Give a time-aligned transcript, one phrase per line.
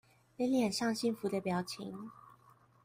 [0.35, 2.09] 妳臉上幸福的表情